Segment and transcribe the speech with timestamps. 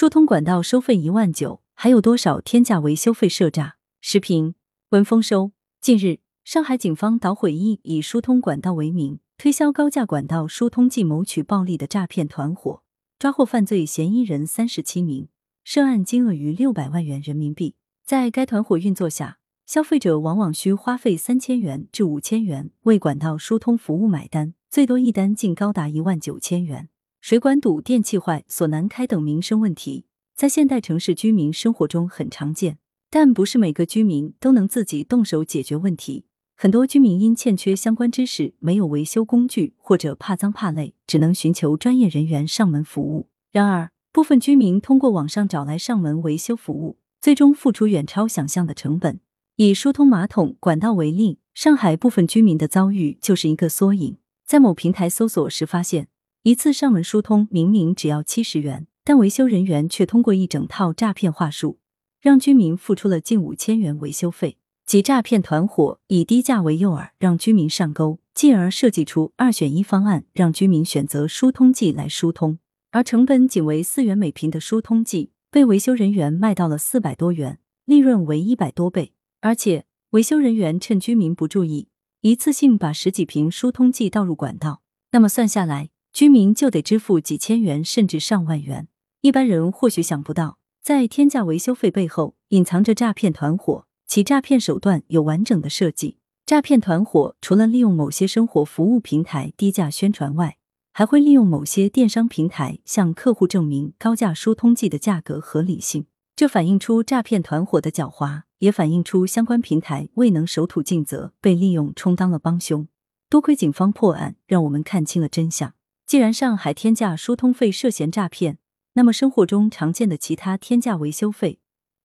[0.00, 3.76] 疏通管道收费一万九，还有多少天价维修费涉诈？
[4.00, 4.54] 时评：
[4.92, 5.52] 文丰收。
[5.78, 12.82] 近日，上海警方捣毁一以疏通管道为名推销高价管道疏通剂谋取暴利的诈骗团伙，
[13.18, 15.28] 抓获犯罪嫌疑人三十七名，
[15.64, 17.74] 涉案金额逾六百万元人民币。
[18.02, 19.36] 在该团伙运作下，
[19.66, 26.88] 消费者往往需花费三千元至五千元为管道疏通服务买单，最多一单竟高达一万九千元。
[27.20, 32.78] 水管堵、电器坏、锁难开等民生问题，在现代城市居民生活中很常见，
[33.10, 36.24] 但不是每个居民都能自己动手解决问题。
[36.56, 43.28] 很多居民因欠缺相关知识，没有维修工具，或者怕脏怕累，只能寻求专业人员上门服务。
[43.52, 49.20] 然而，部分居民通过网上找来上门维修服务，最终付出远超想象的成本。
[49.56, 54.16] 以疏通马桶管道为例，上海部分居民的遭遇就是一个缩影。
[54.46, 56.08] 在某平台搜索时发现，
[56.42, 61.78] 一次上门疏通明明只要七十元，但维修人员却通过一整套诈骗话术，
[62.18, 64.56] 让居民付出了近五千元维修费。
[64.86, 72.58] 即诈骗团伙以低价为诱饵，让居民上钩，进而设计出二选一方案，让居民选择疏通剂来疏通。
[72.90, 79.12] 而成本仅为四元每瓶的疏通剂，被维修人员卖到了四百多元，利润为一百多倍。
[79.42, 81.88] 而且，维修人员趁居民不注意，
[82.22, 84.80] 一次性把十几瓶疏通剂倒入管道。
[85.12, 88.88] 那么算下来，居民就得支付几千元甚至上万元。
[89.20, 96.18] 一般人或许想不到，在天价维修费背后隐藏着诈骗团伙，其诈骗手段有完整的设计。
[96.46, 100.56] 诈骗团伙除了利用某些生活服务平台低价宣传外，
[100.92, 106.06] 还会利用某些电商平台向客户证明高价疏通剂的价格合理性。
[106.34, 108.42] 这反映出诈骗团伙的狡猾。
[108.60, 112.86] 也反映出相关平台未能守土尽责，被利用充当了帮凶。
[113.30, 115.72] 多亏警方破案，让我们看清了真相。
[116.10, 118.58] 既然上海天价疏通费涉嫌诈骗，
[118.94, 121.60] 那么生活中常见的其他天价维修费，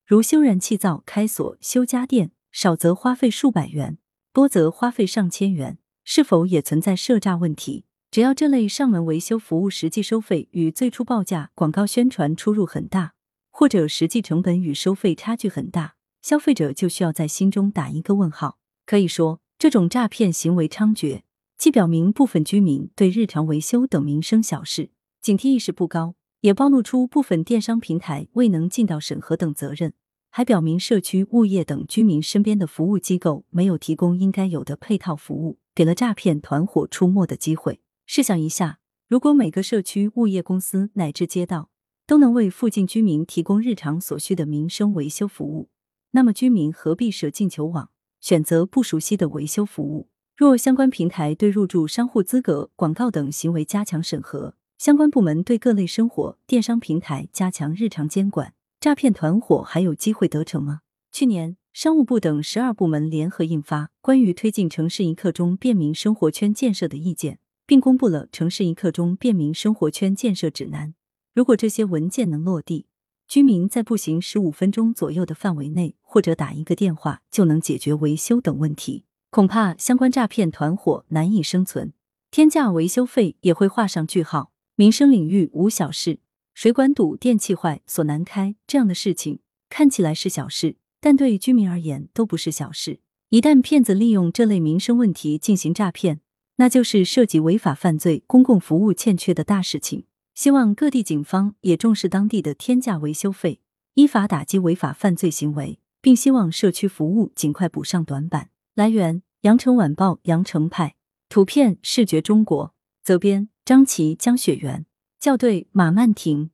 [0.05, 3.97] 如修燃气灶、开锁、修家电，少则花费数百元，
[4.31, 7.85] 多则花费上千元，是否也存在涉诈问题？
[8.11, 13.15] 只要这类上门维修服务实际收费与最初报价、广告宣传出入很大，
[13.49, 15.95] 或者实际成本与收费差距很大。
[16.21, 18.59] 消费者就需要在心中打一个问号。
[18.85, 21.21] 可以说，这种诈骗行为猖獗，
[21.57, 29.93] 既表明部分居民对日常维修等民生小事警惕意识不高，也暴露出部分电商平台未能尽到审核等责任，
[30.29, 37.79] 还表明社区、物业等居民身边的服务机构没有提供应该有的配套服务，给了诈骗团伙出没的机会。
[38.05, 41.69] 试想一下，如果每个社区、物业公司乃至街道
[42.05, 45.69] 都能为附近居民提供日常所需的民生维修服务，
[46.11, 47.87] 那么居民何必舍近求远，
[48.19, 50.09] 选择不熟悉的维修服务？
[50.37, 60.81] 若相关平台对入驻商户资格、广告等行为加强审核，相关部门对各类生活电商平台加强日常监管，诈骗团伙还有机会得逞吗？
[61.09, 67.35] 去年，商务部等十二部门联合印发《关于推进城市一刻钟便民生活圈建设的意见》，
[67.65, 70.89] 并公布了《城市一刻钟便民生活圈建设指南》。
[71.33, 72.87] 如果这些文件能落地，
[73.25, 81.91] 居民在步行十五分钟左右的范围内，或者打一个电话就能解决维修等问题，恐怕相关诈骗团伙难以生存，
[82.31, 84.53] 天价维修费也会画上句号。
[84.77, 86.19] 民生领域无小事，
[86.53, 93.01] 水管堵、电器坏、锁难开这样的事情看起来是小事，但对居民而言都不是小事。
[93.27, 96.21] 一旦骗子利用这类民生问题进行诈骗，
[96.55, 100.05] 那就是涉及违法犯罪、公共服务欠缺的大事情。
[100.33, 103.59] 希望各地警方也重视当地的天价维修费，
[103.95, 108.51] 依法打击违法犯罪行为，并希望社区服务尽快补上短板。
[108.75, 110.97] 来源：羊城晚报羊城派，
[111.29, 114.85] 图片：视觉中国，责编：张琪、江雪源，
[115.17, 116.49] 校对：马曼婷。